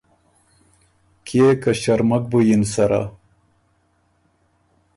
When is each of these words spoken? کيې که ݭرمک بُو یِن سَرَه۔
کيې 1.25 1.47
که 1.61 1.71
ݭرمک 1.81 2.23
بُو 2.31 2.39
یِن 2.47 2.63
سَرَه۔ 2.71 3.01